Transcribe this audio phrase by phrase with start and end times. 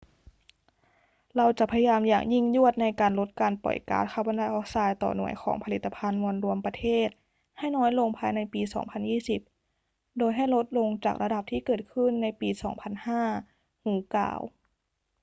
[1.35, 7.07] เราจะพยายามอย่างยิ่งยวดในการลดการปล่อยก๊าซคาร์บอนไดออกไซด์ต่อหน่วยของผลิตภัณฑ์มวลรวมประเทศ
[7.59, 8.61] ให้น้อยลงภายในปี
[9.39, 12.49] 2020 โดยให้ลดลงจากระดับที่เกิดขึ้นในปี
[13.17, 14.41] 2005 hu กล่าว